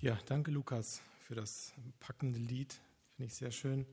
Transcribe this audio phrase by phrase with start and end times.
[0.00, 2.78] Ja, danke Lukas für das packende Lied.
[3.14, 3.86] Finde ich sehr schön.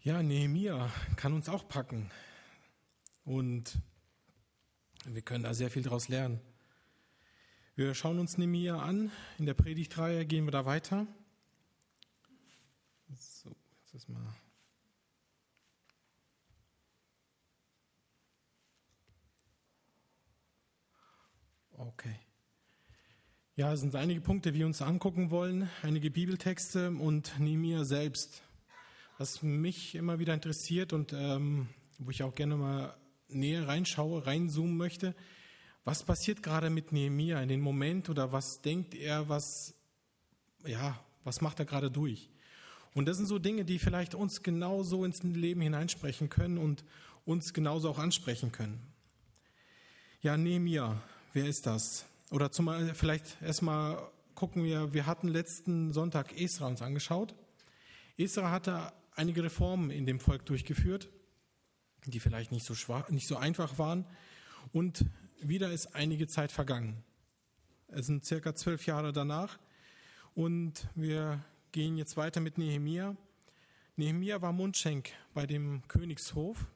[0.00, 2.10] Ja, Nehemia kann uns auch packen.
[3.26, 3.78] Und
[5.04, 6.40] wir können da sehr viel daraus lernen.
[7.76, 9.12] Wir schauen uns Nehemia an.
[9.38, 11.06] In der Predigtreihe gehen wir da weiter.
[13.14, 14.34] So, jetzt ist mal.
[21.76, 22.27] Okay.
[23.58, 28.40] Ja, es sind einige Punkte, die wir uns angucken wollen, einige Bibeltexte und Nehemiah selbst.
[29.18, 31.66] Was mich immer wieder interessiert und ähm,
[31.98, 32.96] wo ich auch gerne mal
[33.26, 35.12] näher reinschaue, reinzoomen möchte,
[35.82, 39.74] was passiert gerade mit Nehemiah in dem Moment oder was denkt er, was,
[40.64, 42.30] ja, was macht er gerade durch?
[42.94, 46.84] Und das sind so Dinge, die vielleicht uns genauso ins Leben hineinsprechen können und
[47.24, 48.80] uns genauso auch ansprechen können.
[50.22, 52.06] Ja, Nehemiah, wer ist das?
[52.30, 53.98] Oder zumal vielleicht erstmal
[54.34, 57.34] gucken wir, wir hatten letzten Sonntag Esra uns angeschaut.
[58.16, 61.08] Esra hatte einige Reformen in dem Volk durchgeführt,
[62.06, 64.06] die vielleicht nicht so, schwach, nicht so einfach waren.
[64.72, 65.04] Und
[65.40, 67.02] wieder ist einige Zeit vergangen.
[67.88, 69.58] Es sind circa zwölf Jahre danach.
[70.34, 73.16] Und wir gehen jetzt weiter mit Nehemia.
[73.96, 76.66] Nehemia war Mundschenk bei dem Königshof,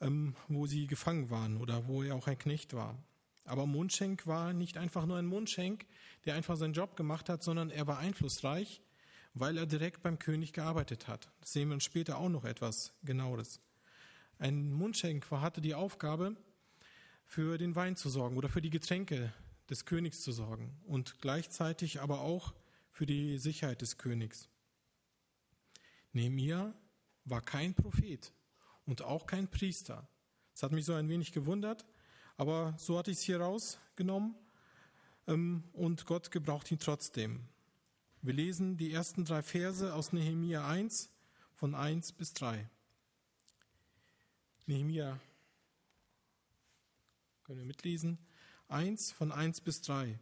[0.00, 2.96] ähm, wo sie gefangen waren oder wo er auch ein Knecht war.
[3.50, 5.84] Aber Mundschenk war nicht einfach nur ein Mundschenk,
[6.24, 8.80] der einfach seinen Job gemacht hat, sondern er war einflussreich,
[9.34, 11.30] weil er direkt beim König gearbeitet hat.
[11.40, 13.60] Das sehen wir uns später auch noch etwas genaueres.
[14.38, 16.36] Ein Mundschenk hatte die Aufgabe,
[17.30, 19.32] für den Wein zu sorgen oder für die Getränke
[19.68, 22.54] des Königs zu sorgen und gleichzeitig aber auch
[22.90, 24.48] für die Sicherheit des Königs.
[26.12, 26.74] Nehemia
[27.24, 28.32] war kein Prophet
[28.84, 30.08] und auch kein Priester.
[30.52, 31.86] Das hat mich so ein wenig gewundert,
[32.40, 34.34] aber so hatte ich es hier rausgenommen
[35.26, 37.46] ähm, und Gott gebraucht ihn trotzdem.
[38.22, 41.10] Wir lesen die ersten drei Verse aus Nehemia 1
[41.52, 42.66] von 1 bis 3.
[44.64, 45.20] Nehemia,
[47.44, 48.16] können wir mitlesen?
[48.68, 50.18] 1 von 1 bis 3.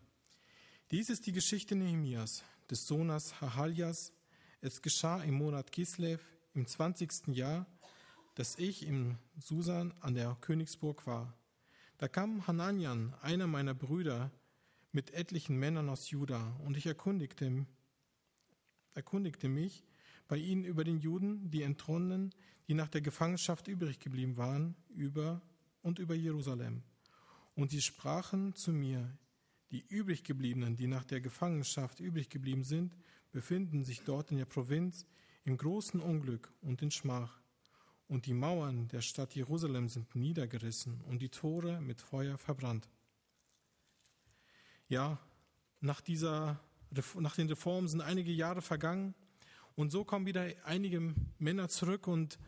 [0.91, 4.13] Dies ist die Geschichte Nehemias, des Sohnes Hahaljas.
[4.61, 6.21] Es geschah im Monat Kislev
[6.53, 7.29] im 20.
[7.29, 7.65] Jahr,
[8.35, 11.33] dass ich im Susan an der Königsburg war.
[11.99, 14.31] Da kam Hananian, einer meiner Brüder,
[14.93, 17.67] mit etlichen Männern aus Juda, und ich erkundigte,
[18.95, 19.85] erkundigte mich
[20.29, 22.33] bei ihnen über den Juden, die Entronnenen,
[22.69, 25.43] die nach der Gefangenschaft übrig geblieben waren, über
[25.83, 26.85] und über Jerusalem.
[27.57, 29.19] Und sie sprachen zu mir,
[29.73, 32.97] die übriggebliebenen, die nach der Gefangenschaft übrig geblieben sind,
[33.33, 35.05] befinden sich dort in der Provinz
[35.45, 37.41] im großen Unglück und in Schmach
[38.09, 42.89] und die Mauern der Stadt Jerusalem sind niedergerissen und die Tore mit Feuer verbrannt.
[44.89, 45.19] Ja,
[45.81, 46.59] nach, dieser,
[47.19, 49.15] nach den Reformen sind einige Jahre vergangen
[49.77, 52.39] und so kommen wieder einige Männer zurück und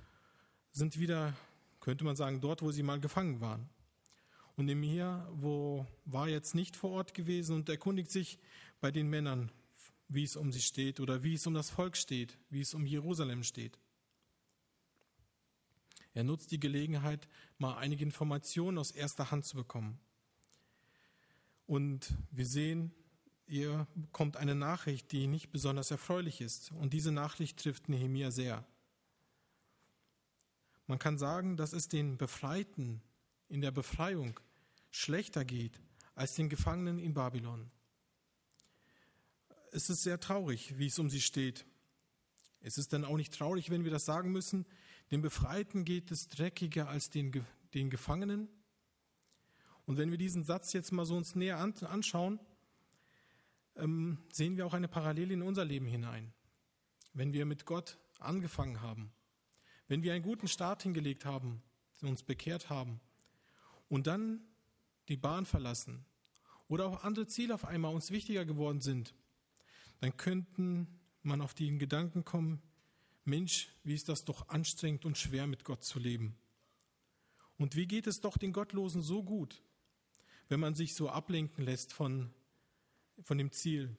[0.73, 1.35] sind wieder,
[1.81, 3.69] könnte man sagen, dort, wo sie mal gefangen waren.
[4.57, 8.39] Und Emir wo war jetzt nicht vor Ort gewesen und erkundigt sich
[8.81, 9.53] bei den Männern,
[10.09, 12.87] wie es um sie steht oder wie es um das Volk steht, wie es um
[12.87, 13.79] Jerusalem steht.
[16.15, 17.29] Er nutzt die Gelegenheit,
[17.59, 19.99] mal einige Informationen aus erster Hand zu bekommen.
[21.67, 22.93] Und wir sehen,
[23.47, 26.73] ihr bekommt eine Nachricht, die nicht besonders erfreulich ist.
[26.73, 28.65] Und diese Nachricht trifft Nehemia sehr.
[30.87, 33.01] Man kann sagen, dass es den Befreiten
[33.49, 34.41] in der Befreiung
[34.91, 35.81] schlechter geht
[36.17, 37.71] als den Gefangenen in Babylon.
[39.71, 41.65] Es ist sehr traurig, wie es um sie steht.
[42.61, 44.67] Es ist dann auch nicht traurig, wenn wir das sagen müssen,
[45.11, 47.45] den Befreiten geht es dreckiger als den,
[47.75, 48.49] den Gefangenen.
[49.87, 52.39] Und wenn wir diesen Satz jetzt mal so uns näher anschauen,
[53.77, 56.33] ähm, sehen wir auch eine Parallele in unser Leben hinein.
[57.13, 59.13] Wenn wir mit Gott angefangen haben,
[59.89, 61.63] wenn wir einen guten Start hingelegt haben,
[62.03, 63.01] uns bekehrt haben
[63.89, 64.41] und dann
[65.09, 66.05] die Bahn verlassen
[66.69, 69.15] oder auch andere Ziele auf einmal uns wichtiger geworden sind,
[69.99, 70.87] dann könnten
[71.23, 72.63] man auf den Gedanken kommen,
[73.25, 76.37] Mensch, wie ist das doch anstrengend und schwer mit Gott zu leben.
[77.59, 79.63] Und wie geht es doch den Gottlosen so gut,
[80.49, 82.33] wenn man sich so ablenken lässt von,
[83.23, 83.97] von dem Ziel.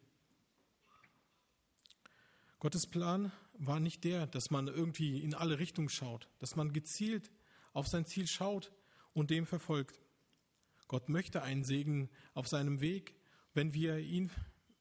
[2.60, 7.32] Gottes Plan war nicht der, dass man irgendwie in alle Richtungen schaut, dass man gezielt
[7.74, 8.72] auf sein Ziel schaut
[9.14, 10.02] und dem verfolgt.
[10.88, 13.16] Gott möchte einen Segen auf seinem Weg,
[13.54, 14.30] wenn wir, ihn,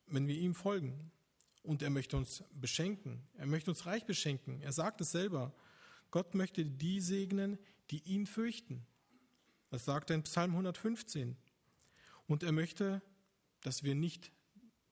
[0.07, 1.13] wenn wir ihm folgen.
[1.62, 3.27] Und er möchte uns beschenken.
[3.35, 4.61] Er möchte uns reich beschenken.
[4.62, 5.55] Er sagt es selber.
[6.11, 7.59] Gott möchte die segnen,
[7.91, 8.87] die ihn fürchten.
[9.69, 11.37] Das sagt er in Psalm 115.
[12.27, 13.03] Und er möchte,
[13.61, 14.33] dass wir nicht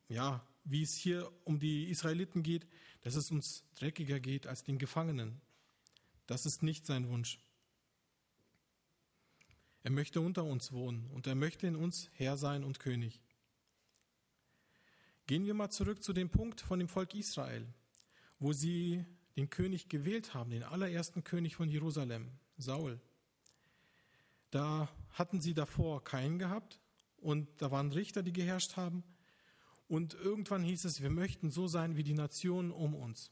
[0.09, 2.67] ja, wie es hier um die Israeliten geht,
[3.03, 5.41] dass es uns dreckiger geht als den Gefangenen.
[6.26, 7.41] Das ist nicht sein Wunsch.
[9.82, 13.21] Er möchte unter uns wohnen und er möchte in uns Herr sein und König.
[15.28, 17.66] Gehen wir mal zurück zu dem Punkt von dem Volk Israel,
[18.38, 19.04] wo sie
[19.36, 22.98] den König gewählt haben, den allerersten König von Jerusalem, Saul.
[24.50, 26.80] Da hatten sie davor keinen gehabt
[27.19, 29.04] und da waren Richter, die geherrscht haben.
[29.86, 33.30] Und irgendwann hieß es, wir möchten so sein wie die Nationen um uns.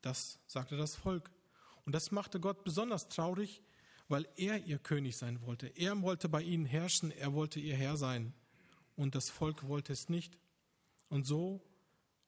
[0.00, 1.30] Das sagte das Volk.
[1.84, 3.62] Und das machte Gott besonders traurig,
[4.08, 5.68] weil er ihr König sein wollte.
[5.68, 8.34] Er wollte bei ihnen herrschen, er wollte ihr Herr sein.
[8.96, 10.36] Und das Volk wollte es nicht.
[11.10, 11.60] Und so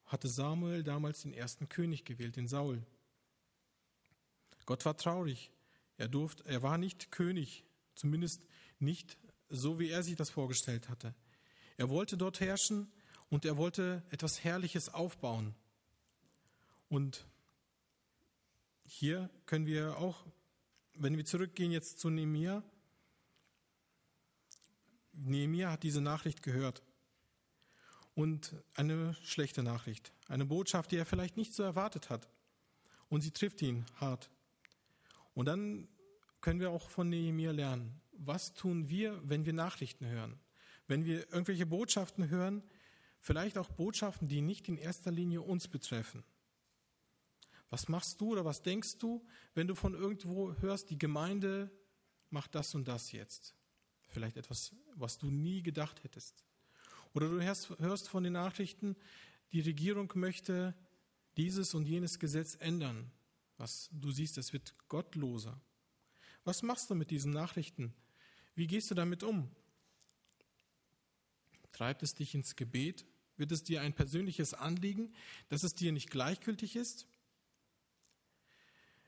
[0.04, 2.84] hatte Samuel damals den ersten König gewählt, den Saul.
[4.66, 5.50] Gott war traurig.
[5.96, 7.64] Er, durfte, er war nicht König,
[7.94, 8.46] zumindest
[8.78, 9.16] nicht
[9.48, 11.14] so, wie er sich das vorgestellt hatte.
[11.76, 12.90] Er wollte dort herrschen
[13.30, 15.54] und er wollte etwas Herrliches aufbauen.
[16.88, 17.26] Und
[18.84, 20.26] hier können wir auch,
[20.94, 22.62] wenn wir zurückgehen jetzt zu Nehemia,
[25.12, 26.82] Nehemia hat diese Nachricht gehört.
[28.14, 32.28] Und eine schlechte Nachricht, eine Botschaft, die er vielleicht nicht so erwartet hat.
[33.08, 34.30] Und sie trifft ihn hart.
[35.34, 35.88] Und dann
[36.40, 38.00] können wir auch von Nehemia lernen.
[38.12, 40.38] Was tun wir, wenn wir Nachrichten hören?
[40.86, 42.62] Wenn wir irgendwelche Botschaften hören,
[43.20, 46.24] vielleicht auch Botschaften, die nicht in erster Linie uns betreffen.
[47.70, 49.24] Was machst du oder was denkst du,
[49.54, 51.70] wenn du von irgendwo hörst, die Gemeinde
[52.28, 53.54] macht das und das jetzt?
[54.08, 56.44] Vielleicht etwas, was du nie gedacht hättest.
[57.14, 58.96] Oder du hörst, hörst von den Nachrichten,
[59.52, 60.74] die Regierung möchte
[61.36, 63.10] dieses und jenes Gesetz ändern.
[63.58, 65.60] Was du siehst, es wird gottloser.
[66.44, 67.94] Was machst du mit diesen Nachrichten?
[68.54, 69.50] Wie gehst du damit um?
[71.72, 73.06] Treibt es dich ins Gebet?
[73.36, 75.14] Wird es dir ein persönliches Anliegen,
[75.48, 77.06] dass es dir nicht gleichgültig ist?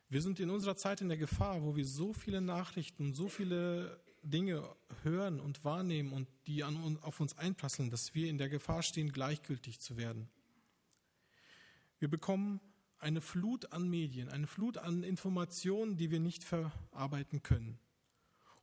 [0.09, 4.04] Wir sind in unserer Zeit in der Gefahr, wo wir so viele Nachrichten so viele
[4.25, 4.69] Dinge
[5.03, 9.13] hören und wahrnehmen und die an, auf uns einprasseln, dass wir in der Gefahr stehen,
[9.13, 10.29] gleichgültig zu werden.
[11.99, 12.61] Wir bekommen
[12.99, 17.79] eine Flut an Medien, eine Flut an Informationen, die wir nicht verarbeiten können.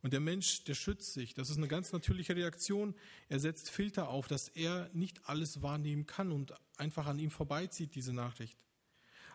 [0.02, 1.32] Und der Mensch, der schützt sich.
[1.34, 2.94] Das ist eine ganz natürliche Reaktion.
[3.28, 7.94] Er setzt Filter auf, dass er nicht alles wahrnehmen kann und einfach an ihm vorbeizieht,
[7.94, 8.58] diese Nachricht.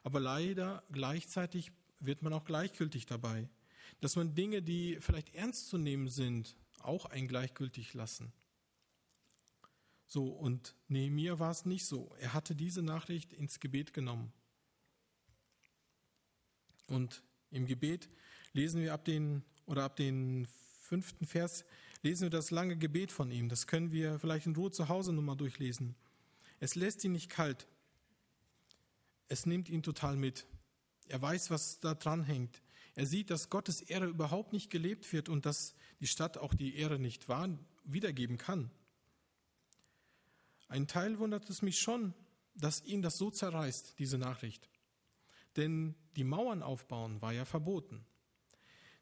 [0.03, 3.49] Aber leider gleichzeitig wird man auch gleichgültig dabei.
[4.01, 8.31] Dass man Dinge, die vielleicht ernst zu nehmen sind, auch ein gleichgültig lassen.
[10.07, 12.15] So, und Nehemiah war es nicht so.
[12.19, 14.31] Er hatte diese Nachricht ins Gebet genommen.
[16.87, 18.09] Und im Gebet
[18.53, 20.47] lesen wir ab den oder ab den
[20.79, 21.65] fünften Vers
[22.01, 23.49] lesen wir das lange Gebet von ihm.
[23.49, 25.95] Das können wir vielleicht in Ruhe zu Hause nochmal durchlesen.
[26.59, 27.67] Es lässt ihn nicht kalt.
[29.27, 30.45] Es nimmt ihn total mit.
[31.09, 32.61] Er weiß, was da dran hängt.
[32.97, 36.77] Er sieht, dass Gottes Ehre überhaupt nicht gelebt wird und dass die Stadt auch die
[36.77, 37.27] Ehre nicht
[37.83, 38.71] wiedergeben kann.
[40.67, 42.15] Ein Teil wundert es mich schon,
[42.55, 44.67] dass ihn das so zerreißt, diese Nachricht.
[45.57, 48.03] Denn die Mauern aufbauen war ja verboten.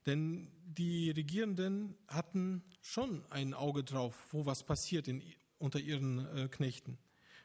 [0.06, 5.24] Denn die Regierenden hatten schon ein Auge drauf, wo was passiert in,
[5.58, 6.98] unter ihren äh, Knechten.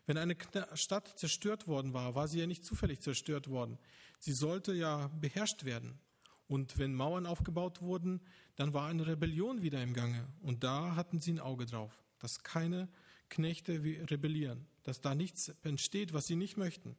[0.05, 0.37] Wenn eine
[0.75, 3.79] Stadt zerstört worden war, war sie ja nicht zufällig zerstört worden.
[4.19, 6.01] Sie sollte ja beherrscht werden.
[6.51, 8.21] Und wenn Mauern aufgebaut wurden,
[8.57, 10.27] dann war eine Rebellion wieder im Gange.
[10.43, 12.89] Und da hatten sie ein Auge drauf, dass keine
[13.29, 13.81] Knechte
[14.11, 16.97] rebellieren, dass da nichts entsteht, was sie nicht möchten.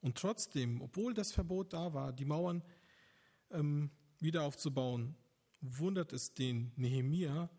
[0.00, 2.62] Und trotzdem, obwohl das Verbot da war, die Mauern
[3.50, 5.14] ähm, wieder aufzubauen,
[5.60, 7.50] wundert es den Nehemia,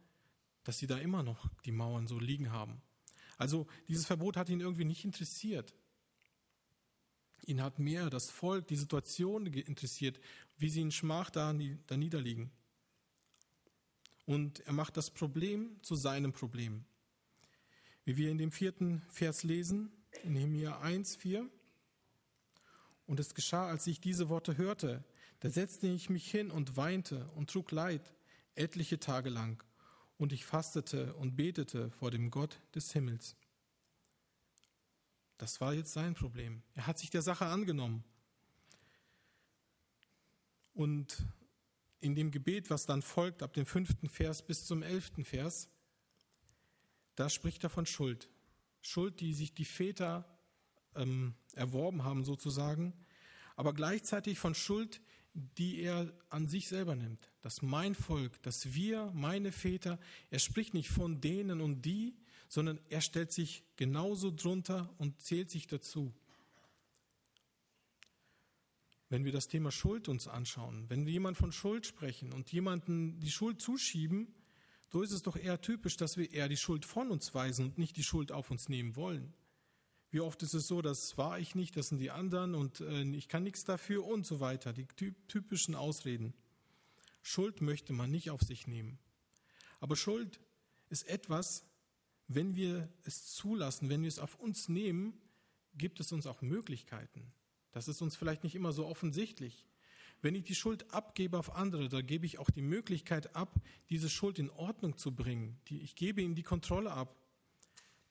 [0.63, 2.81] dass sie da immer noch die Mauern so liegen haben.
[3.37, 5.75] Also dieses Verbot hat ihn irgendwie nicht interessiert.
[7.45, 10.19] Ihn hat mehr das Volk, die Situation interessiert,
[10.57, 11.53] wie sie in Schmach da,
[11.88, 12.51] da niederliegen.
[14.25, 16.86] Und er macht das Problem zu seinem Problem.
[18.05, 19.91] Wie wir in dem vierten Vers lesen,
[20.24, 21.50] in Nehemiah 1, 4.
[23.07, 25.03] Und es geschah, als ich diese Worte hörte,
[25.39, 28.13] da setzte ich mich hin und weinte und trug Leid
[28.55, 29.63] etliche Tage lang.
[30.17, 33.36] Und ich fastete und betete vor dem Gott des Himmels.
[35.41, 36.62] Das war jetzt sein Problem.
[36.75, 38.03] Er hat sich der Sache angenommen.
[40.75, 41.25] Und
[42.00, 45.67] in dem Gebet, was dann folgt, ab dem fünften Vers bis zum elften Vers,
[47.15, 48.29] da spricht er von Schuld.
[48.81, 50.25] Schuld, die sich die Väter
[50.93, 52.93] ähm, erworben haben sozusagen,
[53.55, 55.01] aber gleichzeitig von Schuld,
[55.33, 57.31] die er an sich selber nimmt.
[57.41, 59.98] Dass mein Volk, dass wir, meine Väter,
[60.29, 62.20] er spricht nicht von denen und die,
[62.51, 66.13] sondern er stellt sich genauso drunter und zählt sich dazu.
[69.08, 73.22] Wenn wir das Thema Schuld uns anschauen, wenn wir jemand von Schuld sprechen und jemanden
[73.22, 74.36] die Schuld zuschieben,
[74.91, 77.77] so ist es doch eher typisch, dass wir eher die Schuld von uns weisen und
[77.77, 79.34] nicht die Schuld auf uns nehmen wollen.
[80.10, 83.03] Wie oft ist es so, das war ich nicht, das sind die anderen und äh,
[83.15, 84.88] ich kann nichts dafür und so weiter, die
[85.29, 86.34] typischen Ausreden.
[87.22, 89.00] Schuld möchte man nicht auf sich nehmen.
[89.79, 90.41] Aber Schuld
[90.89, 91.70] ist etwas,
[92.35, 95.13] wenn wir es zulassen, wenn wir es auf uns nehmen,
[95.75, 97.31] gibt es uns auch Möglichkeiten.
[97.71, 99.65] Das ist uns vielleicht nicht immer so offensichtlich.
[100.21, 103.59] Wenn ich die Schuld abgebe auf andere, da gebe ich auch die Möglichkeit ab,
[103.89, 105.59] diese Schuld in Ordnung zu bringen.
[105.67, 107.15] ich gebe ihnen die Kontrolle ab.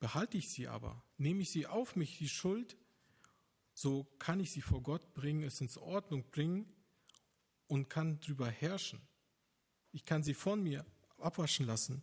[0.01, 2.77] Behalte ich sie aber, nehme ich sie auf mich, die Schuld,
[3.75, 6.67] so kann ich sie vor Gott bringen, es ins Ordnung bringen
[7.67, 9.01] und kann drüber herrschen.
[9.93, 10.87] Ich kann sie von mir
[11.19, 12.03] abwaschen lassen.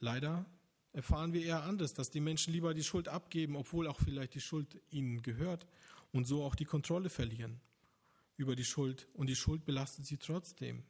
[0.00, 0.46] Leider
[0.92, 4.40] erfahren wir eher anders, dass die Menschen lieber die Schuld abgeben, obwohl auch vielleicht die
[4.40, 5.66] Schuld ihnen gehört
[6.12, 7.60] und so auch die Kontrolle verlieren
[8.36, 10.84] über die Schuld und die Schuld belastet sie trotzdem.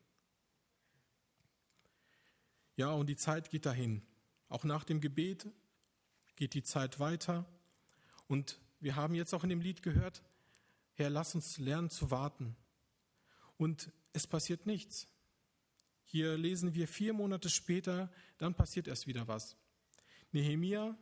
[2.77, 4.03] Ja, und die Zeit geht dahin.
[4.49, 5.49] Auch nach dem Gebet
[6.37, 7.45] geht die Zeit weiter.
[8.29, 10.23] Und wir haben jetzt auch in dem Lied gehört,
[10.93, 12.55] Herr, lass uns lernen zu warten.
[13.57, 15.09] Und es passiert nichts.
[16.11, 19.59] Hier lesen wir vier Monate später, dann passiert erst wieder was.
[20.33, 20.97] Nehemia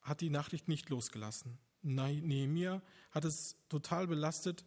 [0.00, 1.58] hat die Nachricht nicht losgelassen.
[1.82, 2.80] Nehemia
[3.10, 4.64] hat es total belastet.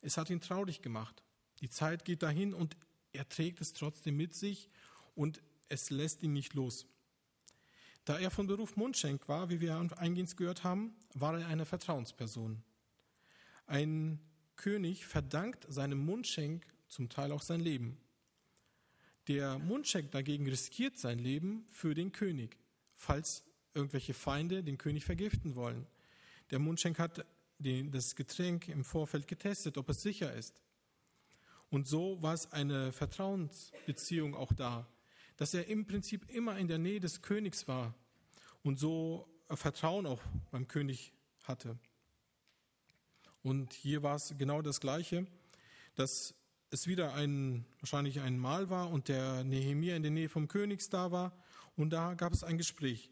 [0.00, 1.22] Es hat ihn traurig gemacht.
[1.60, 2.76] Die Zeit geht dahin und
[3.12, 4.68] er trägt es trotzdem mit sich
[5.14, 6.84] und es lässt ihn nicht los.
[8.04, 12.64] Da er von Beruf Mundschenk war, wie wir eingehend gehört haben, war er eine Vertrauensperson.
[13.68, 14.18] Ein
[14.56, 18.00] König verdankt seinem Mundschenk zum Teil auch sein Leben.
[19.28, 22.56] Der Mundschenk dagegen riskiert sein Leben für den König,
[22.94, 23.44] falls
[23.74, 25.86] irgendwelche Feinde den König vergiften wollen.
[26.50, 27.24] Der Mundschenk hat
[27.58, 30.62] das Getränk im Vorfeld getestet, ob es sicher ist.
[31.70, 34.88] Und so war es eine Vertrauensbeziehung auch da
[35.38, 37.94] dass er im Prinzip immer in der Nähe des Königs war
[38.62, 40.20] und so Vertrauen auch
[40.50, 41.12] beim König
[41.44, 41.78] hatte.
[43.42, 45.26] Und hier war es genau das Gleiche,
[45.94, 46.34] dass
[46.70, 50.88] es wieder ein, wahrscheinlich ein Mahl war und der Nehemia in der Nähe vom Königs
[50.88, 51.32] da war
[51.76, 53.10] und da gab es ein Gespräch.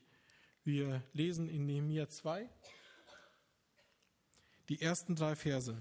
[0.64, 2.48] Wir lesen in Nehemia 2
[4.68, 5.76] die ersten drei Verse.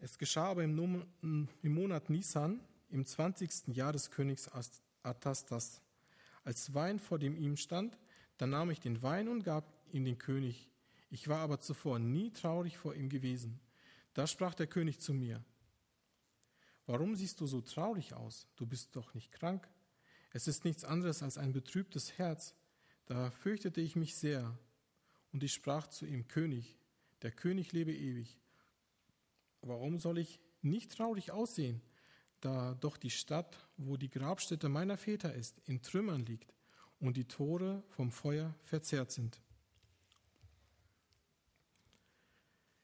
[0.00, 3.68] Es geschah aber im, Monat Nisan, im 20.
[3.76, 4.48] Jahr des Königs
[5.02, 5.82] Atastas,
[6.44, 7.98] als Wein vor dem ihm stand,
[8.38, 10.70] da nahm ich den Wein und gab ihn den König.
[11.10, 13.60] Ich war aber zuvor nie traurig vor ihm gewesen.
[14.14, 15.44] Da sprach der König zu mir,
[16.88, 18.46] Warum siehst du so traurig aus?
[18.56, 19.68] Du bist doch nicht krank.
[20.32, 22.54] Es ist nichts anderes als ein betrübtes Herz.
[23.04, 24.58] Da fürchtete ich mich sehr.
[25.30, 26.78] Und ich sprach zu ihm, König,
[27.20, 28.38] der König lebe ewig.
[29.60, 31.82] Warum soll ich nicht traurig aussehen,
[32.40, 36.54] da doch die Stadt, wo die Grabstätte meiner Väter ist, in Trümmern liegt
[37.00, 39.42] und die Tore vom Feuer verzerrt sind?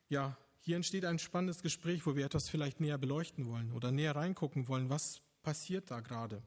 [0.08, 4.16] Ja, hier entsteht ein spannendes Gespräch, wo wir etwas vielleicht näher beleuchten wollen oder näher
[4.16, 4.90] reingucken wollen.
[4.90, 6.42] Was passiert da gerade?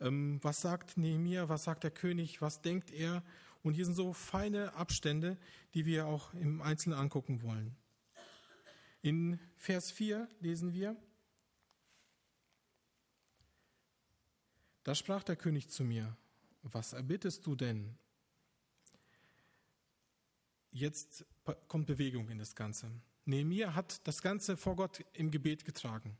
[0.00, 1.48] Ähm, was sagt Nehemiah?
[1.48, 2.40] Was sagt der König?
[2.40, 3.22] Was denkt er?
[3.62, 5.36] Und hier sind so feine Abstände,
[5.74, 7.76] die wir auch im Einzelnen angucken wollen.
[9.02, 10.96] In Vers 4 lesen wir,
[14.84, 16.16] da sprach der König zu mir,
[16.62, 17.96] was erbittest du denn?
[20.70, 21.24] Jetzt
[21.68, 22.90] kommt Bewegung in das Ganze.
[23.24, 26.16] Nehemiah hat das Ganze vor Gott im Gebet getragen.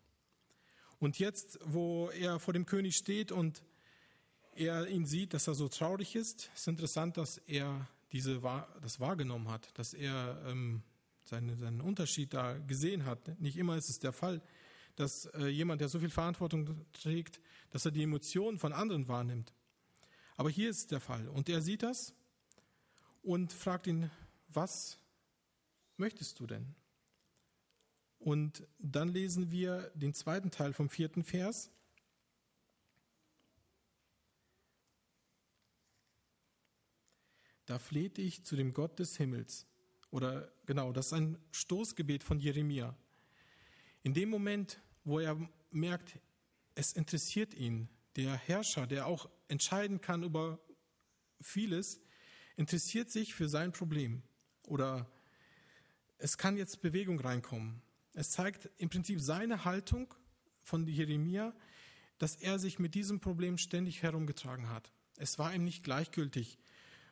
[0.99, 3.63] Und jetzt, wo er vor dem König steht und
[4.55, 8.41] er ihn sieht, dass er so traurig ist, ist interessant, dass er diese,
[8.83, 10.83] das wahrgenommen hat, dass er ähm,
[11.25, 13.41] seinen, seinen Unterschied da gesehen hat.
[13.41, 14.43] Nicht immer ist es der Fall,
[14.97, 19.55] dass äh, jemand, der so viel Verantwortung trägt, dass er die Emotionen von anderen wahrnimmt.
[20.37, 21.29] Aber hier ist der Fall.
[21.29, 22.15] Und er sieht das
[23.23, 24.11] und fragt ihn,
[24.49, 24.99] was
[25.99, 26.75] möchtest du denn?
[28.19, 31.71] Und dann lesen wir den zweiten Teil vom vierten Vers.
[37.67, 39.67] Da flehte ich zu dem Gott des Himmels
[40.11, 42.97] oder genau, das ist ein Stoßgebet von Jeremia.
[44.03, 45.37] In dem Moment, wo er
[45.71, 46.19] merkt,
[46.75, 50.59] es interessiert ihn, der Herrscher, der auch entscheiden kann über
[51.41, 52.01] vieles,
[52.57, 54.23] interessiert sich für sein Problem.
[54.67, 55.11] Oder
[56.19, 57.81] es kann jetzt Bewegung reinkommen.
[58.13, 60.13] Es zeigt im Prinzip seine Haltung
[60.63, 61.55] von Jeremia,
[62.19, 64.91] dass er sich mit diesem Problem ständig herumgetragen hat.
[65.17, 66.59] Es war ihm nicht gleichgültig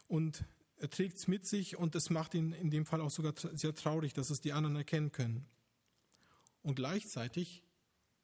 [0.08, 0.44] und
[0.78, 3.74] er trägt es mit sich und es macht ihn in dem Fall auch sogar sehr
[3.74, 5.46] traurig, dass es die anderen erkennen können.
[6.62, 7.62] Und gleichzeitig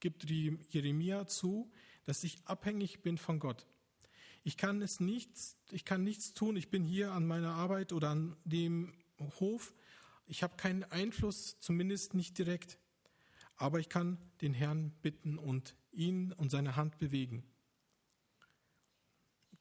[0.00, 1.70] gibt Jeremia zu,
[2.04, 3.66] dass ich abhängig bin von Gott.
[4.42, 6.56] Ich kann es nichts, ich kann nichts tun.
[6.56, 8.92] Ich bin hier an meiner Arbeit oder an dem
[9.38, 9.72] Hof.
[10.26, 12.78] Ich habe keinen Einfluss, zumindest nicht direkt.
[13.56, 17.44] Aber ich kann den Herrn bitten und ihn und seine Hand bewegen.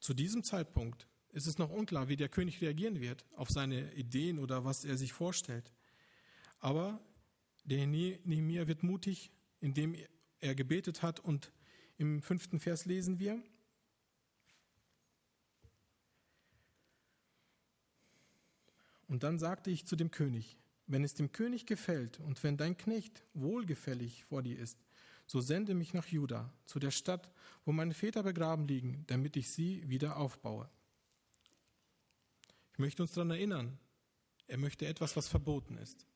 [0.00, 4.38] Zu diesem Zeitpunkt ist es noch unklar, wie der König reagieren wird auf seine Ideen
[4.38, 5.72] oder was er sich vorstellt.
[6.58, 7.00] Aber
[7.64, 9.96] der Nehemiah wird mutig, indem
[10.40, 11.52] er gebetet hat und
[11.96, 13.40] im fünften Vers lesen wir,
[19.12, 22.78] Und dann sagte ich zu dem König, wenn es dem König gefällt und wenn dein
[22.78, 24.78] Knecht wohlgefällig vor dir ist,
[25.26, 27.30] so sende mich nach Juda, zu der Stadt,
[27.66, 30.66] wo meine Väter begraben liegen, damit ich sie wieder aufbaue.
[32.72, 33.78] Ich möchte uns daran erinnern,
[34.46, 36.06] er möchte etwas, was verboten ist.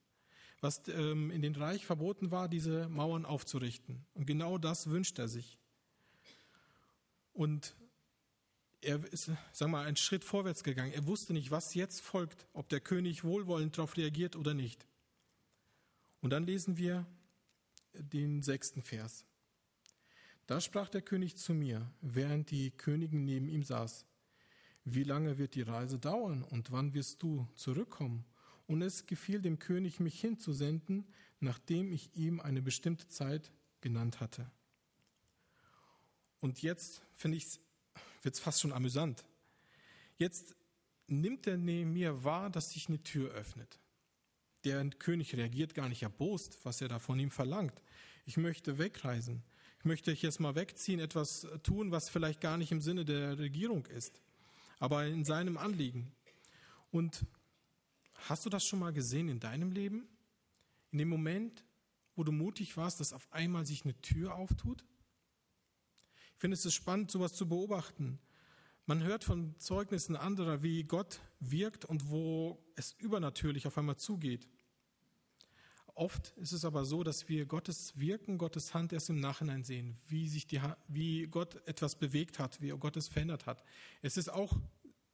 [0.62, 4.07] Was ähm, in den Reich verboten war, diese Mauern aufzurichten.
[4.15, 5.59] Und genau das wünscht er sich.
[7.35, 7.76] Und
[8.80, 10.92] er ist, wir mal, einen Schritt vorwärts gegangen.
[10.92, 14.87] Er wusste nicht, was jetzt folgt, ob der König wohlwollend darauf reagiert oder nicht.
[16.21, 17.06] Und dann lesen wir
[17.92, 19.25] den sechsten Vers.
[20.47, 24.06] Da sprach der König zu mir, während die Königin neben ihm saß.
[24.85, 28.25] Wie lange wird die Reise dauern und wann wirst du zurückkommen?
[28.68, 31.06] Und es gefiel dem König, mich hinzusenden,
[31.40, 34.50] nachdem ich ihm eine bestimmte Zeit genannt hatte.
[36.40, 37.61] Und jetzt finde ich
[38.26, 39.25] wird es fast schon amüsant.
[40.18, 40.54] Jetzt
[41.06, 43.78] nimmt der Nehemiah wahr, dass sich eine Tür öffnet.
[44.64, 47.80] Der König reagiert gar nicht erbost, was er da von ihm verlangt.
[48.25, 49.45] Ich möchte wegreisen.
[49.78, 53.87] Ich möchte jetzt mal wegziehen, etwas tun, was vielleicht gar nicht im Sinne der Regierung
[53.87, 54.21] ist,
[54.80, 56.10] aber in seinem Anliegen.
[56.91, 57.25] Und
[58.28, 60.08] hast du das schon mal gesehen in deinem Leben?
[60.91, 61.62] In dem Moment,
[62.17, 64.84] wo du mutig warst, dass auf einmal sich eine Tür auftut?
[66.36, 68.18] Ich finde es spannend, sowas zu beobachten.
[68.84, 74.46] Man hört von Zeugnissen anderer, wie Gott wirkt und wo es übernatürlich auf einmal zugeht.
[75.94, 79.96] Oft ist es aber so, dass wir Gottes Wirken, Gottes Hand erst im Nachhinein sehen,
[80.08, 83.64] wie sich die, wie Gott etwas bewegt hat, wie Gott es verändert hat.
[84.02, 84.52] Es ist auch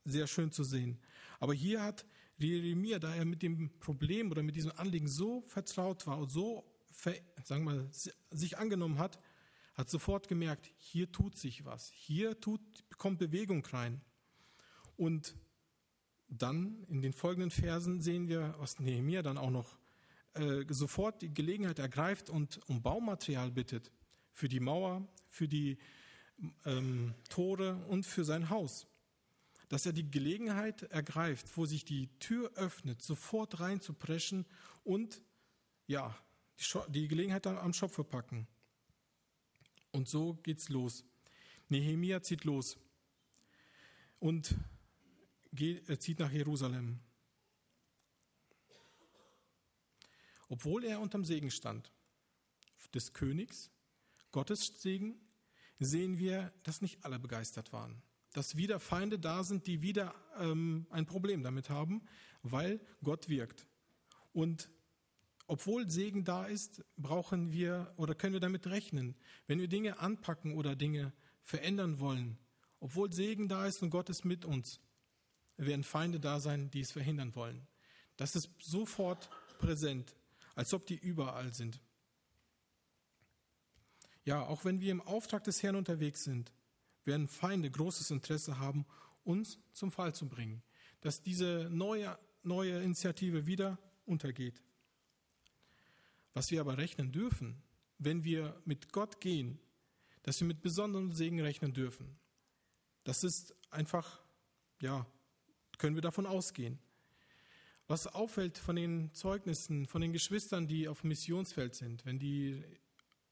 [0.04, 0.98] sehr schön zu sehen.
[1.38, 2.04] Aber hier hat
[2.36, 6.64] Jeremia, da er mit dem Problem oder mit diesem Anliegen so vertraut war und so,
[7.44, 7.88] sagen wir
[8.32, 9.20] sich angenommen hat,
[9.74, 12.60] hat sofort gemerkt, hier tut sich was, hier tut,
[12.98, 14.02] kommt Bewegung rein.
[14.96, 15.34] Und
[16.28, 19.78] dann in den folgenden Versen sehen wir, was Nehemiah dann auch noch
[20.34, 23.90] äh, sofort die Gelegenheit ergreift und um Baumaterial bittet
[24.32, 25.78] für die Mauer, für die
[26.64, 28.86] ähm, Tore und für sein Haus.
[29.68, 34.46] Dass er die Gelegenheit ergreift, wo sich die Tür öffnet, sofort reinzupreschen
[34.84, 35.22] und
[35.86, 36.16] ja,
[36.58, 38.46] die, die Gelegenheit dann am Schopf packen.
[39.92, 41.04] Und so geht's los.
[41.68, 42.76] Nehemia zieht los
[44.18, 44.54] und
[45.52, 47.00] geht, er zieht nach Jerusalem.
[50.48, 51.90] Obwohl er unterm Segen stand
[52.94, 53.70] des Königs,
[54.32, 55.18] Gottes Segen,
[55.78, 58.02] sehen wir, dass nicht alle begeistert waren.
[58.32, 62.02] Dass wieder Feinde da sind, die wieder ähm, ein Problem damit haben,
[62.42, 63.66] weil Gott wirkt.
[64.32, 64.70] Und
[65.46, 70.54] obwohl Segen da ist, brauchen wir oder können wir damit rechnen, wenn wir Dinge anpacken
[70.54, 72.38] oder Dinge verändern wollen.
[72.80, 74.80] Obwohl Segen da ist und Gott ist mit uns,
[75.56, 77.66] werden Feinde da sein, die es verhindern wollen.
[78.16, 79.28] Das ist sofort
[79.58, 80.14] präsent,
[80.54, 81.80] als ob die überall sind.
[84.24, 86.52] Ja, auch wenn wir im Auftrag des Herrn unterwegs sind,
[87.04, 88.86] werden Feinde großes Interesse haben,
[89.24, 90.62] uns zum Fall zu bringen,
[91.00, 94.62] dass diese neue, neue Initiative wieder untergeht.
[96.34, 97.62] Was wir aber rechnen dürfen,
[97.98, 99.58] wenn wir mit Gott gehen,
[100.22, 102.16] dass wir mit besonderem Segen rechnen dürfen.
[103.04, 104.20] Das ist einfach,
[104.80, 105.06] ja,
[105.78, 106.78] können wir davon ausgehen.
[107.88, 112.64] Was auffällt von den Zeugnissen, von den Geschwistern, die auf dem Missionsfeld sind, wenn die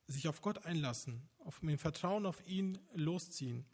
[0.09, 3.65] sich auf Gott einlassen, auf mit Vertrauen auf ihn losziehen,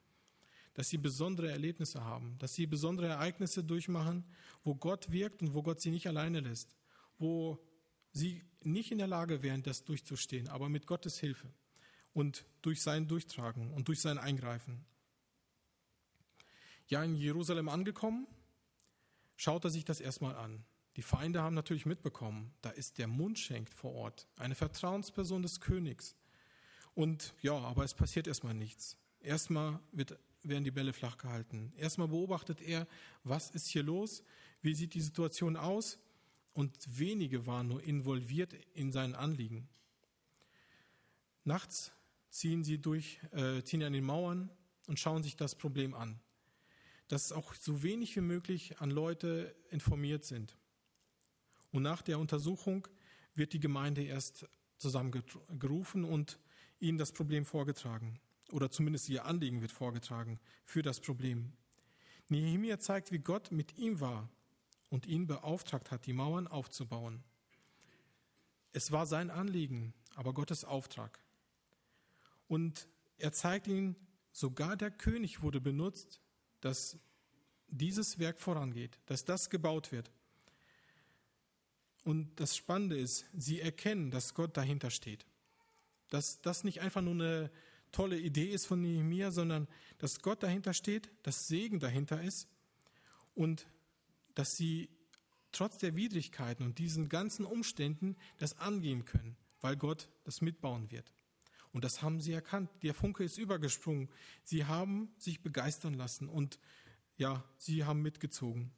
[0.75, 4.25] dass sie besondere Erlebnisse haben, dass sie besondere Ereignisse durchmachen,
[4.63, 6.77] wo Gott wirkt und wo Gott sie nicht alleine lässt,
[7.19, 7.59] wo
[8.17, 11.53] sie nicht in der Lage wären, das durchzustehen, aber mit Gottes Hilfe
[12.13, 14.85] und durch sein Durchtragen und durch sein Eingreifen.
[16.89, 18.27] Ja, in Jerusalem angekommen,
[19.37, 20.65] schaut er sich das erstmal an.
[20.97, 26.17] Die Feinde haben natürlich mitbekommen, da ist der Mundschenk vor Ort, eine Vertrauensperson des Königs.
[26.95, 28.97] Und ja, aber es passiert erstmal nichts.
[29.21, 31.73] Erstmal wird, werden die Bälle flach gehalten.
[31.77, 32.87] Erstmal beobachtet er,
[33.25, 34.23] was ist hier los,
[34.63, 35.99] wie sieht die Situation aus.
[36.57, 39.69] Und wenige waren nur involviert in sein Anliegen.
[41.45, 41.93] Nachts
[42.31, 44.49] ziehen sie durch, äh, ziehen an den Mauern
[44.87, 46.19] und schauen sich das Problem an.
[47.09, 50.57] Dass auch so wenig wie möglich an Leute informiert sind.
[51.73, 52.89] Und nach der Untersuchung
[53.35, 56.41] wird die Gemeinde erst zusammengerufen und
[56.81, 58.19] ihnen das Problem vorgetragen.
[58.51, 61.53] Oder zumindest ihr Anliegen wird vorgetragen für das Problem.
[62.31, 64.31] Nehemiah zeigt, wie Gott mit ihm war
[64.97, 67.23] und ihn beauftragt hat, die Mauern aufzubauen.
[68.73, 71.21] Es war sein Anliegen, aber Gottes Auftrag.
[72.49, 73.95] Und er zeigt ihnen,
[74.33, 76.19] sogar der König wurde benutzt,
[76.63, 76.97] dass
[77.69, 80.11] dieses Werk vorangeht, dass das gebaut wird.
[82.03, 85.27] Und das Spannende ist, sie erkennen, dass Gott dahinter steht.
[86.09, 87.51] Dass das nicht einfach nur eine
[87.93, 92.49] tolle Idee ist von Nehemiah, sondern dass Gott dahinter steht, dass Segen dahinter ist
[93.35, 93.67] und
[94.37, 94.89] dass sie
[95.51, 101.13] trotz der Widrigkeiten und diesen ganzen Umständen das angehen können, weil Gott das mitbauen wird.
[101.73, 102.71] Und das haben sie erkannt.
[102.85, 104.09] Der Funke ist übergesprungen.
[104.45, 106.61] Sie haben sich begeistern lassen und
[107.17, 108.71] ja, sie haben mitgezogen.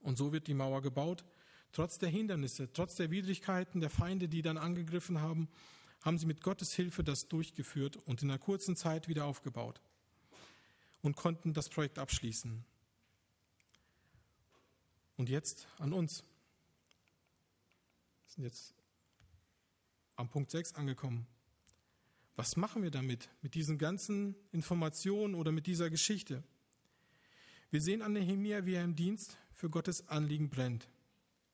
[0.00, 1.24] Und so wird die Mauer gebaut
[1.72, 5.48] Trotz der Hindernisse, trotz der Widrigkeiten der Feinde, die dann angegriffen haben,
[6.02, 9.80] haben sie mit Gottes Hilfe das durchgeführt und in einer kurzen Zeit wieder aufgebaut
[11.02, 12.64] und konnten das Projekt abschließen.
[15.20, 16.24] Und jetzt an uns.
[18.24, 18.74] Wir sind jetzt
[20.16, 21.26] am Punkt 6 angekommen.
[22.36, 26.42] Was machen wir damit, mit diesen ganzen Informationen oder mit dieser Geschichte?
[27.70, 30.88] Wir sehen an Nehemiah, wie er im Dienst für Gottes Anliegen brennt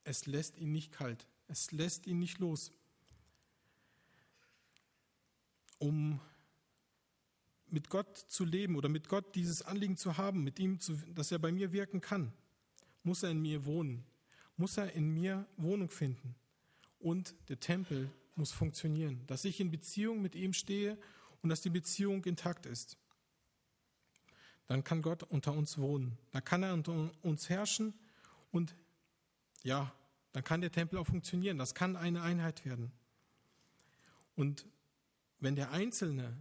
[0.04, 2.70] es lässt ihn nicht kalt, es lässt ihn nicht los.
[5.78, 6.20] Um
[7.66, 11.32] mit Gott zu leben oder mit Gott dieses Anliegen zu haben, mit ihm, zu, dass
[11.32, 12.32] er bei mir wirken kann,
[13.06, 14.04] muss er in mir wohnen,
[14.56, 16.34] muss er in mir Wohnung finden.
[16.98, 20.98] Und der Tempel muss funktionieren, dass ich in Beziehung mit ihm stehe
[21.40, 22.98] und dass die Beziehung intakt ist.
[24.66, 27.94] Dann kann Gott unter uns wohnen, dann kann er unter uns herrschen
[28.50, 28.74] und
[29.62, 29.92] ja,
[30.32, 31.58] dann kann der Tempel auch funktionieren.
[31.58, 32.90] Das kann eine Einheit werden.
[34.34, 34.66] Und
[35.38, 36.36] wenn der Einzelne,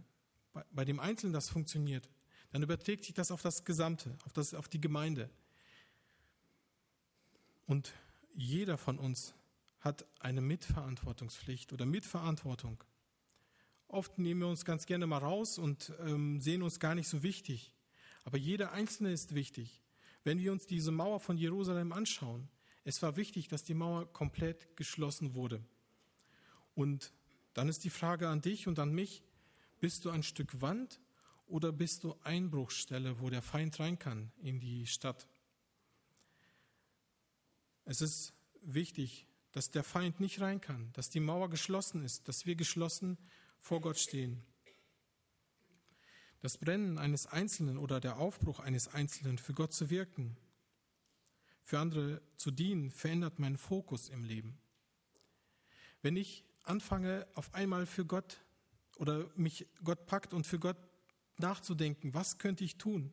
[0.72, 2.10] bei dem Einzelnen das funktioniert,
[2.50, 5.30] dann überträgt sich das auf das Gesamte, auf, das, auf die Gemeinde.
[7.66, 7.92] Und
[8.34, 9.34] jeder von uns
[9.80, 12.82] hat eine Mitverantwortungspflicht oder Mitverantwortung.
[13.88, 17.22] Oft nehmen wir uns ganz gerne mal raus und ähm, sehen uns gar nicht so
[17.22, 17.72] wichtig.
[18.24, 19.82] Aber jeder Einzelne ist wichtig.
[20.24, 22.48] Wenn wir uns diese Mauer von Jerusalem anschauen,
[22.82, 25.64] es war wichtig, dass die Mauer komplett geschlossen wurde.
[26.74, 27.12] Und
[27.54, 29.22] dann ist die Frage an dich und an mich,
[29.80, 31.00] bist du ein Stück Wand
[31.46, 35.28] oder bist du Einbruchstelle, wo der Feind rein kann in die Stadt?
[37.86, 42.44] Es ist wichtig, dass der Feind nicht rein kann, dass die Mauer geschlossen ist, dass
[42.44, 43.16] wir geschlossen
[43.60, 44.44] vor Gott stehen.
[46.40, 50.36] Das Brennen eines Einzelnen oder der Aufbruch eines Einzelnen für Gott zu wirken,
[51.62, 54.58] für andere zu dienen, verändert meinen Fokus im Leben.
[56.02, 58.38] Wenn ich anfange, auf einmal für Gott
[58.96, 60.76] oder mich Gott packt und für Gott
[61.38, 63.12] nachzudenken, was könnte ich tun,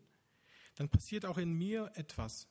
[0.76, 2.48] dann passiert auch in mir etwas,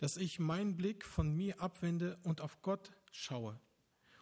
[0.00, 3.60] dass ich meinen Blick von mir abwende und auf Gott schaue.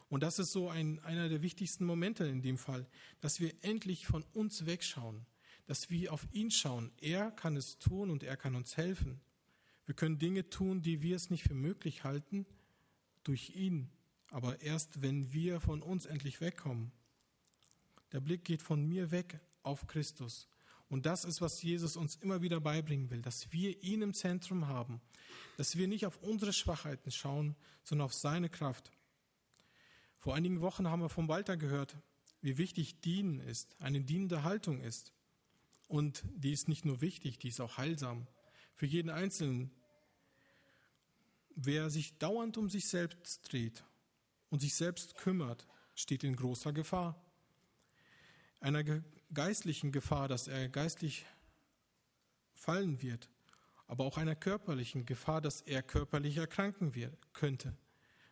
[0.09, 2.87] Und das ist so ein, einer der wichtigsten Momente in dem Fall,
[3.21, 5.25] dass wir endlich von uns wegschauen,
[5.67, 6.91] dass wir auf ihn schauen.
[7.01, 9.21] Er kann es tun und er kann uns helfen.
[9.87, 12.45] Wir können Dinge tun, die wir es nicht für möglich halten,
[13.23, 13.88] durch ihn.
[14.31, 16.91] Aber erst wenn wir von uns endlich wegkommen.
[18.11, 20.49] Der Blick geht von mir weg auf Christus.
[20.88, 24.68] Und das ist, was Jesus uns immer wieder beibringen will, dass wir ihn im Zentrum
[24.68, 25.01] haben,
[25.57, 28.90] dass wir nicht auf unsere Schwachheiten schauen, sondern auf seine Kraft.
[30.16, 31.96] Vor einigen Wochen haben wir vom Walter gehört,
[32.40, 35.12] wie wichtig Dienen ist, eine dienende Haltung ist.
[35.88, 38.27] Und die ist nicht nur wichtig, die ist auch heilsam
[38.74, 39.70] für jeden Einzelnen.
[41.55, 43.85] Wer sich dauernd um sich selbst dreht
[44.51, 47.20] und sich selbst kümmert, steht in großer Gefahr.
[48.61, 48.85] Einer
[49.33, 51.25] geistlichen Gefahr, dass er geistlich
[52.53, 53.31] fallen wird,
[53.87, 57.77] aber auch einer körperlichen Gefahr, dass er körperlich erkranken wird, könnte,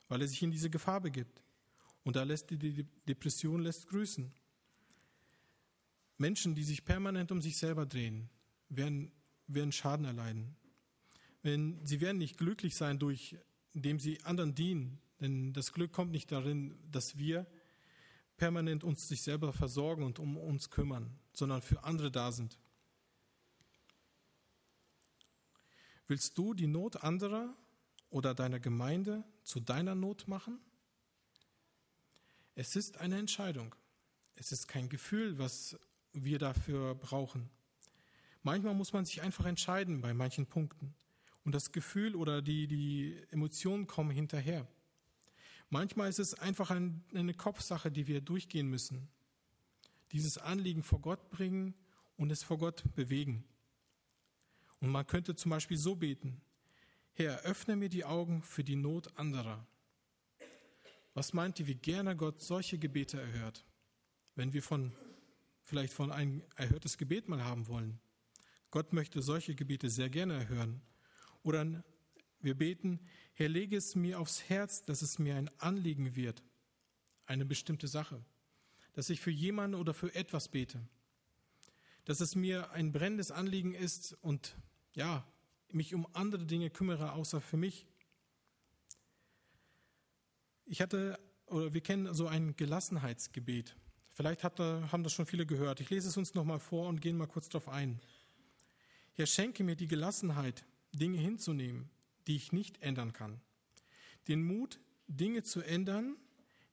[0.08, 1.42] weil er sich in diese Gefahr begibt.
[2.04, 4.32] Und da lässt die Depression lässt grüßen.
[6.18, 8.28] Menschen, die sich permanent um sich selber drehen,
[8.68, 9.10] werden,
[9.46, 10.56] werden Schaden erleiden.
[11.42, 13.36] Wenn, sie werden nicht glücklich sein, durch,
[13.72, 14.98] indem sie anderen dienen.
[15.20, 17.46] Denn das Glück kommt nicht darin, dass wir
[18.36, 22.58] permanent uns sich selber versorgen und um uns kümmern, sondern für andere da sind.
[26.06, 27.54] Willst du die Not anderer
[28.10, 30.60] oder deiner Gemeinde zu deiner Not machen?
[32.54, 33.74] Es ist eine Entscheidung.
[34.34, 35.78] Es ist kein Gefühl, was
[36.12, 37.50] wir dafür brauchen.
[38.42, 40.94] Manchmal muss man sich einfach entscheiden bei manchen Punkten.
[41.44, 44.66] Und das Gefühl oder die, die Emotionen kommen hinterher.
[45.68, 49.08] Manchmal ist es einfach eine Kopfsache, die wir durchgehen müssen.
[50.12, 51.74] Dieses Anliegen vor Gott bringen
[52.16, 53.44] und es vor Gott bewegen.
[54.80, 56.40] Und man könnte zum Beispiel so beten,
[57.14, 59.66] Herr, öffne mir die Augen für die Not anderer.
[61.14, 63.64] Was meint ihr, wie gerne Gott solche Gebete erhört?
[64.34, 64.92] Wenn wir von,
[65.62, 67.98] vielleicht von ein erhörtes Gebet mal haben wollen.
[68.70, 70.82] Gott möchte solche Gebete sehr gerne erhören.
[71.42, 71.82] Oder
[72.40, 73.00] wir beten,
[73.38, 76.42] Herr, lege es mir aufs Herz, dass es mir ein Anliegen wird,
[77.26, 78.24] eine bestimmte Sache,
[78.94, 80.80] dass ich für jemanden oder für etwas bete,
[82.06, 84.56] dass es mir ein brennendes Anliegen ist und
[84.94, 85.22] ja,
[85.70, 87.86] mich um andere Dinge kümmere, außer für mich.
[90.64, 93.76] Ich hatte, oder wir kennen so ein Gelassenheitsgebet.
[94.14, 95.80] Vielleicht hat, haben das schon viele gehört.
[95.80, 98.00] Ich lese es uns nochmal vor und gehen mal kurz darauf ein.
[99.12, 101.90] Herr, schenke mir die Gelassenheit, Dinge hinzunehmen,
[102.26, 103.40] die ich nicht ändern kann.
[104.28, 106.16] Den Mut, Dinge zu ändern,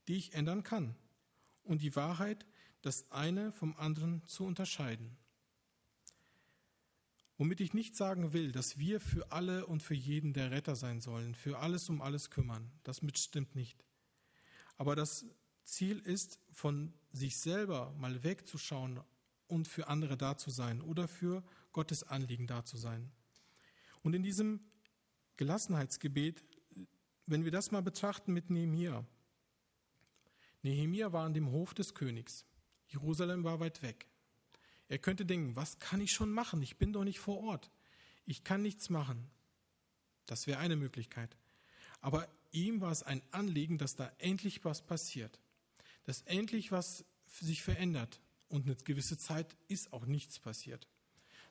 [0.07, 0.95] die ich ändern kann.
[1.63, 2.45] Und die Wahrheit,
[2.81, 5.17] das eine vom anderen zu unterscheiden.
[7.37, 11.01] Womit ich nicht sagen will, dass wir für alle und für jeden der Retter sein
[11.01, 12.71] sollen, für alles um alles kümmern.
[12.83, 13.83] Das stimmt nicht.
[14.77, 15.25] Aber das
[15.63, 18.99] Ziel ist, von sich selber mal wegzuschauen
[19.47, 23.11] und für andere da zu sein oder für Gottes Anliegen da zu sein.
[24.03, 24.59] Und in diesem
[25.37, 26.43] Gelassenheitsgebet,
[27.25, 29.05] wenn wir das mal betrachten mit Nehemia.
[30.61, 32.45] Nehemia war an dem Hof des Königs.
[32.87, 34.07] Jerusalem war weit weg.
[34.87, 36.61] Er könnte denken, was kann ich schon machen?
[36.61, 37.71] Ich bin doch nicht vor Ort.
[38.25, 39.29] Ich kann nichts machen.
[40.25, 41.35] Das wäre eine Möglichkeit.
[41.99, 45.39] Aber ihm war es ein Anliegen, dass da endlich was passiert.
[46.03, 48.21] Dass endlich was sich verändert.
[48.49, 50.87] Und eine gewisse Zeit ist auch nichts passiert.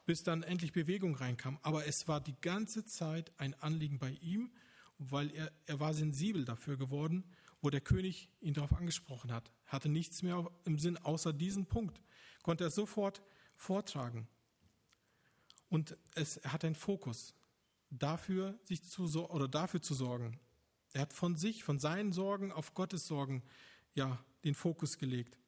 [0.05, 1.59] Bis dann endlich Bewegung reinkam.
[1.62, 4.53] Aber es war die ganze Zeit ein Anliegen bei ihm,
[4.99, 7.25] weil er, er war sensibel dafür geworden,
[7.61, 9.51] wo der König ihn darauf angesprochen hat.
[9.67, 12.01] Hatte nichts mehr im Sinn außer diesen Punkt.
[12.43, 13.23] Konnte er sofort
[13.55, 14.27] vortragen.
[15.69, 17.35] Und es, er hat einen Fokus,
[17.99, 20.38] dafür, sich zu, oder dafür zu sorgen.
[20.93, 23.43] Er hat von sich, von seinen Sorgen auf Gottes Sorgen,
[23.95, 25.38] ja, den Fokus gelegt.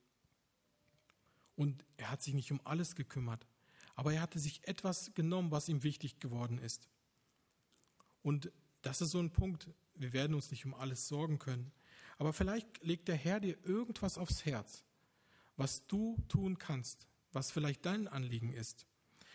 [1.56, 3.46] Und er hat sich nicht um alles gekümmert,
[3.94, 6.88] aber er hatte sich etwas genommen, was ihm wichtig geworden ist.
[8.22, 8.50] Und
[8.82, 11.72] das ist so ein Punkt, wir werden uns nicht um alles sorgen können.
[12.18, 14.84] Aber vielleicht legt der Herr dir irgendwas aufs Herz,
[15.56, 18.86] was du tun kannst, was vielleicht dein Anliegen ist,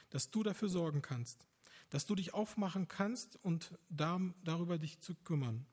[0.10, 1.46] dass du dafür sorgen kannst,
[1.90, 5.66] dass du dich aufmachen kannst und darüber dich zu kümmern.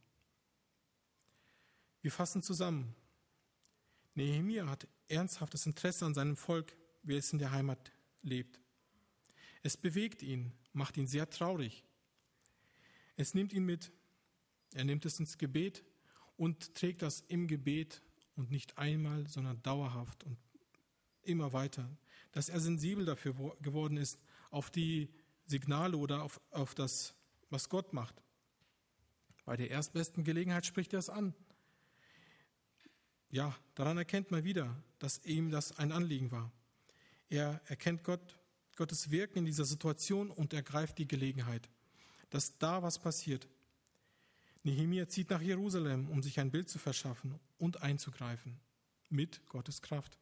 [2.03, 2.95] Wir fassen zusammen.
[4.15, 8.61] Nehemiah hat ernsthaftes Interesse an seinem Volk, wie es in der Heimat lebt.
[9.67, 11.85] Es bewegt ihn, macht ihn sehr traurig.
[13.17, 13.91] Es nimmt ihn mit,
[14.75, 15.85] er nimmt es ins Gebet
[16.37, 18.03] und trägt das im Gebet
[18.37, 20.37] und nicht einmal, sondern dauerhaft und
[21.23, 21.91] immer weiter
[22.37, 25.09] dass er sensibel dafür geworden ist, auf die
[25.47, 27.15] Signale oder auf, auf das,
[27.49, 28.23] was Gott macht.
[29.47, 31.33] Bei der erstbesten Gelegenheit spricht er es an.
[33.31, 36.53] Ja, daran erkennt man wieder, dass ihm das ein Anliegen war.
[37.31, 38.39] Er erkennt Gott,
[38.77, 41.69] Gottes Wirken in dieser Situation und ergreift die Gelegenheit,
[42.31, 43.49] dass da was passiert.
[44.63, 48.59] Nehemiah zieht nach Jerusalem, um sich ein Bild zu verschaffen und einzugreifen
[49.09, 50.19] mit Gottes Kraft.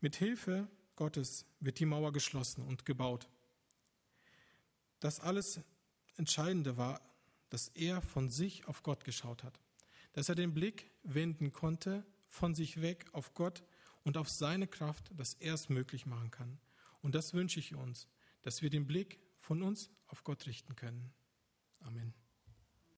[0.00, 3.28] Mit Hilfe Gottes wird die Mauer geschlossen und gebaut.
[5.00, 5.60] Das alles
[6.16, 7.00] Entscheidende war,
[7.50, 9.58] dass er von sich auf Gott geschaut hat,
[10.12, 13.62] dass er den Blick wenden konnte von sich weg auf Gott
[14.04, 16.58] und auf seine Kraft, dass er es möglich machen kann.
[17.02, 18.08] Und das wünsche ich uns,
[18.42, 21.12] dass wir den Blick von uns auf Gott richten können.
[21.80, 22.14] Amen.